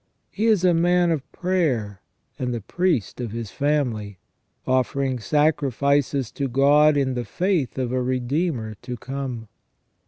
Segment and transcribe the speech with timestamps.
[0.31, 2.01] He is a man of prayer,
[2.39, 4.17] and the priest of his family,
[4.65, 9.47] offering sacrifices to God in the faith of a Redeemer to come.